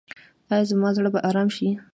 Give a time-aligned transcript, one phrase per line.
[0.51, 1.67] ایا زما زړه به ارام شي؟